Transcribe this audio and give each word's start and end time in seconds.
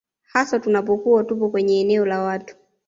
hasa 0.23 0.59
tunapokuwa 0.59 1.23
tupo 1.23 1.49
kwenye 1.49 1.81
eneo 1.81 2.05
la 2.05 2.21
watu 2.21 2.55